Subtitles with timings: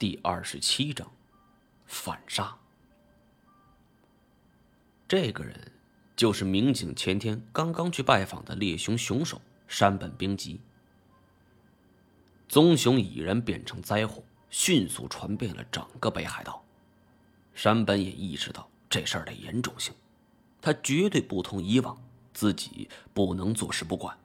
[0.00, 1.12] 第二十七章，
[1.84, 2.56] 反杀。
[5.06, 5.72] 这个人
[6.16, 9.38] 就是民警前天刚刚去拜访的猎熊凶手
[9.68, 10.58] 山本兵吉。
[12.48, 16.64] 棕熊已然变成灾祸，迅速传遍了整个北海道。
[17.52, 19.92] 山本也意识到这事儿的严重性，
[20.62, 24.18] 他绝对不同以往，自己不能坐视不管。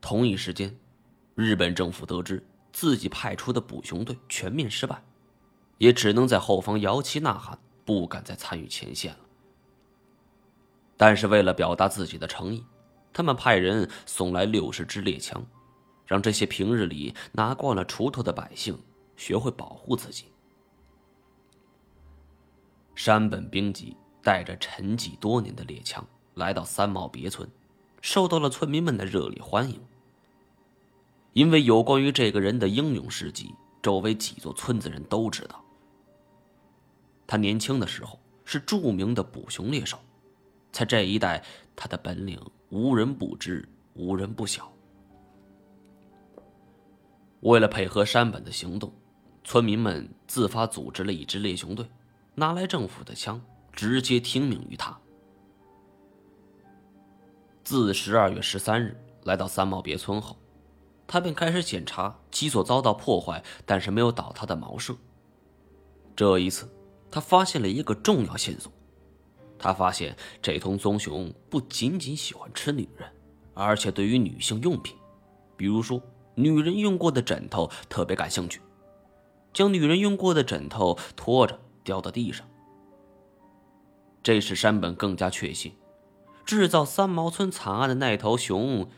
[0.00, 0.76] 同一时间，
[1.36, 5.02] 日本政府得知自己派出的捕熊队全面失败，
[5.78, 9.20] 也只能在后方摇旗呐喊，不敢再参与前线了。
[10.96, 12.64] 但是为了表达自己的诚意，
[13.12, 15.44] 他们派人送来六十支猎枪。
[16.04, 18.78] 让这些平日里拿惯了锄头的百姓
[19.16, 20.26] 学会保护自己。
[22.94, 26.04] 山本兵吉带着沉寂多年的猎枪
[26.34, 27.48] 来到三毛别村，
[28.02, 29.80] 受到了村民们的热烈欢迎。
[31.32, 35.64] 因为有关于这个人的英勇事迹，周围几座村子人都知道。
[37.26, 39.98] 他年轻的时候是著名的捕熊猎手，
[40.70, 41.42] 在这一带，
[41.74, 44.70] 他的本领无人不知，无人不晓。
[47.40, 48.92] 为了配合山本的行动，
[49.42, 51.88] 村民们自发组织了一支猎熊队，
[52.34, 53.40] 拿来政府的枪，
[53.72, 54.96] 直接听命于他。
[57.64, 60.36] 自十二月十三日来到三毛别村后，
[61.12, 64.96] 他便开始检查其所遭到破坏但是没有倒塌的茅舍。
[66.16, 66.66] 这一次，
[67.10, 68.72] 他发现了一个重要线索：
[69.58, 73.06] 他发现这头棕熊不仅仅喜欢吃女人，
[73.52, 74.96] 而且对于女性用品，
[75.54, 76.00] 比如说。
[76.34, 78.62] 女人用过的枕头特别感兴趣，
[79.52, 82.48] 将女人用过的枕头拖着掉到地上。
[84.22, 85.76] 这使山本更加确信，
[86.46, 88.88] 制造三毛村惨案的那头熊，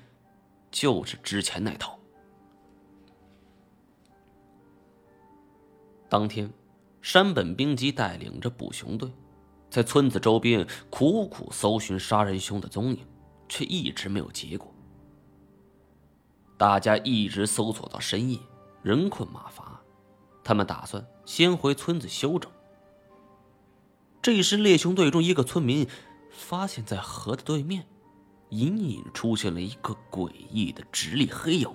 [0.71, 1.99] 就是之前那头。
[6.15, 6.49] 当天，
[7.03, 9.11] 山本兵吉带领着捕熊队，
[9.69, 13.01] 在村子周边苦苦搜寻杀人凶的踪影，
[13.49, 14.73] 却一直没有结果。
[16.57, 18.39] 大家一直搜索到深夜，
[18.81, 19.81] 人困马乏，
[20.45, 22.49] 他们打算先回村子休整。
[24.23, 25.85] 这时，猎熊队中一个村民
[26.31, 27.85] 发现，在河的对面，
[28.51, 31.69] 隐隐出现了一个诡异的直立黑影。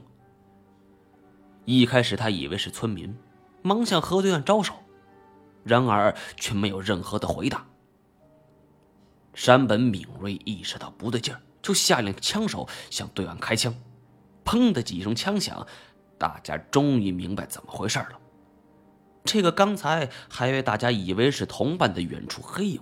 [1.65, 3.13] 一开始，他以为是村民，
[3.61, 4.73] 忙向河对岸招手，
[5.63, 7.65] 然而却没有任何的回答。
[9.33, 13.73] 山本敏锐意识到不对劲儿，就下令枪手向对岸开枪。
[14.43, 15.65] 砰的几声枪响，
[16.17, 18.19] 大家终于明白怎么回事了。
[19.23, 22.81] 这个刚才还被大家以为是同伴的远处黑影，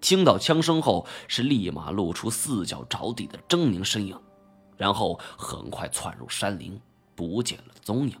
[0.00, 4.18] 听到枪声后是立马露出四脚着地的狰狞身影，
[4.76, 6.80] 然后很快窜入山林，
[7.14, 8.16] 不见了踪影。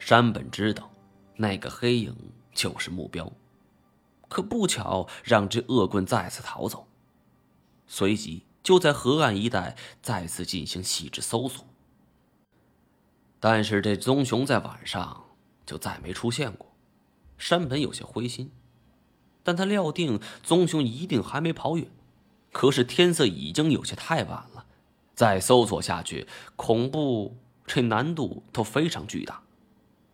[0.00, 0.90] 山本知道，
[1.36, 2.16] 那个黑影
[2.52, 3.32] 就是目标，
[4.28, 6.88] 可不巧让这恶棍再次逃走，
[7.86, 8.42] 随即。
[8.62, 11.64] 就在河岸一带再次进行细致搜索，
[13.40, 15.24] 但是这棕熊在晚上
[15.64, 16.70] 就再没出现过。
[17.38, 18.52] 山本有些灰心，
[19.42, 21.86] 但他料定棕熊一定还没跑远。
[22.52, 24.66] 可是天色已经有些太晚了，
[25.14, 29.42] 再搜索下去，恐怖这难度都非常巨大，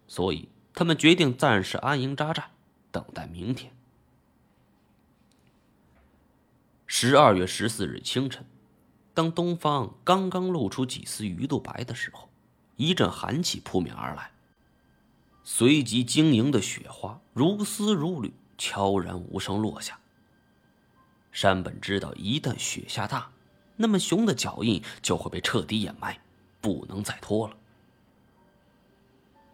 [0.09, 2.51] 所以他们决定暂时安营扎寨，
[2.91, 3.73] 等待明天。
[6.87, 8.47] 十二月十四日清晨，
[9.13, 12.29] 当东方刚刚露出几丝鱼肚白的时候，
[12.77, 14.31] 一阵寒气扑面而来。
[15.43, 19.99] 随即，晶莹的雪花如丝如缕，悄然无声落下。
[21.33, 23.31] 山本知道，一旦雪下大，
[23.77, 26.21] 那么熊的脚印就会被彻底掩埋，
[26.61, 27.57] 不能再拖了。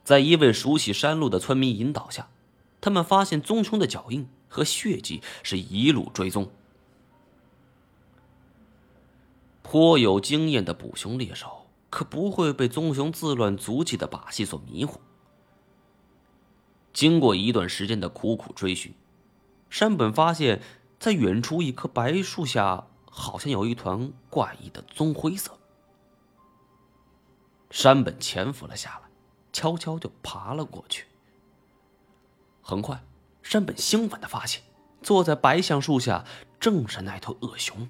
[0.04, 2.28] 在一位熟悉山路的村民引导下，
[2.80, 6.50] 他们发现棕熊的脚印和血迹是一路追踪。
[9.62, 14.96] 颇有经验的捕熊猎手可不会被棕熊自乱足迹的把戏所迷惑。
[16.92, 18.92] 经过一段时间的苦苦追寻，
[19.70, 20.60] 山本发现，
[20.98, 25.58] 在远处一棵白树下，好像有一团怪异的棕灰色。
[27.70, 29.08] 山本潜伏了下来，
[29.52, 31.06] 悄悄就爬了过去。
[32.62, 33.02] 很快，
[33.42, 34.62] 山本兴奋的发现，
[35.02, 36.24] 坐在白橡树下
[36.58, 37.88] 正是那头恶熊。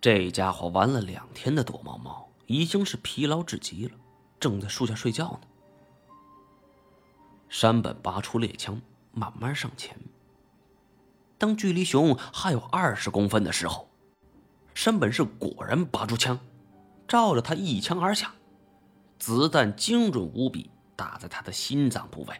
[0.00, 3.92] 这家伙玩了两天的躲猫猫，已经是疲劳至极了，
[4.38, 5.40] 正在树下睡觉呢。
[7.48, 8.80] 山本拔出猎枪，
[9.12, 9.98] 慢慢上前。
[11.36, 13.88] 当距离熊还有二十公分的时候，
[14.74, 16.38] 山本是果然拔出枪，
[17.08, 18.34] 照着他一枪而下，
[19.20, 22.34] 子弹精准无比，打在他的心脏部位。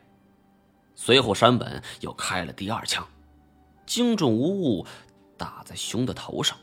[0.96, 3.06] 随后，山本又开了第二枪，
[3.86, 4.86] 精准无误，
[5.36, 6.56] 打在熊的头上。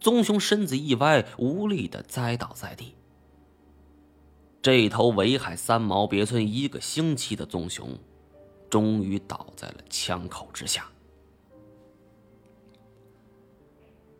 [0.00, 2.94] 棕熊身子一歪，无力的栽倒在地。
[4.62, 7.96] 这头围害三毛别村一个星期的棕熊，
[8.68, 10.86] 终于倒在了枪口之下。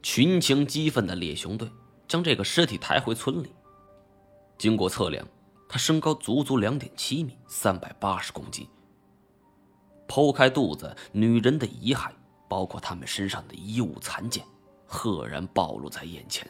[0.03, 1.71] 群情激愤的猎熊队
[2.07, 3.53] 将这个尸体抬回村里。
[4.59, 5.27] 经过测量，
[5.73, 8.67] 他身高足足两点七米，三百八十公斤。
[10.09, 12.11] 剖开肚子，女人的遗骸，
[12.49, 14.45] 包括他们身上的衣物残件，
[14.85, 16.45] 赫然暴露在眼前。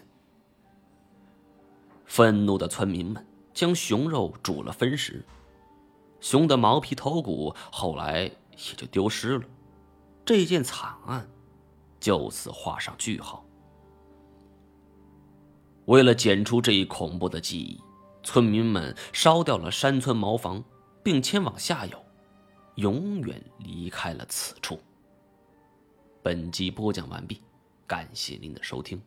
[2.06, 3.24] 愤怒的村民们。
[3.52, 5.22] 将熊肉煮了分食，
[6.20, 9.44] 熊的毛皮头骨后来也就丢失了，
[10.24, 11.28] 这件惨案
[11.98, 13.44] 就此画上句号。
[15.86, 17.82] 为了剪出这一恐怖的记忆，
[18.22, 20.62] 村民们烧掉了山村茅房，
[21.02, 22.04] 并迁往下游，
[22.76, 24.80] 永远离开了此处。
[26.22, 27.42] 本集播讲完毕，
[27.86, 29.00] 感谢您的收听。